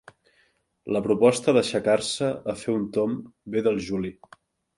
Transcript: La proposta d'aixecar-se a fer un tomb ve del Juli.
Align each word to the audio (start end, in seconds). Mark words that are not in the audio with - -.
La 0.95 1.01
proposta 1.07 1.53
d'aixecar-se 1.57 2.31
a 2.55 2.57
fer 2.63 2.75
un 2.79 2.89
tomb 2.97 3.21
ve 3.57 3.65
del 3.71 3.79
Juli. 3.91 4.13